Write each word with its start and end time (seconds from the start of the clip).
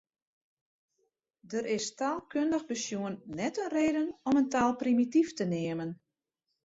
Der 1.51 1.65
is 1.75 1.85
taalkundich 1.99 2.65
besjoen 2.71 3.15
net 3.39 3.55
in 3.63 3.71
reden 3.77 4.07
om 4.27 4.39
in 4.41 4.51
taal 4.53 4.73
primityf 4.81 5.29
te 5.35 5.45
neamen. 5.53 5.91